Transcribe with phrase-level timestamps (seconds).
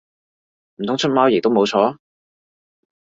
[0.77, 1.99] 唔通出貓亦都冇錯？